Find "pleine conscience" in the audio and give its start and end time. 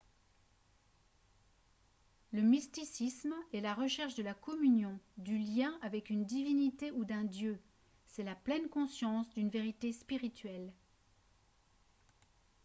8.33-9.29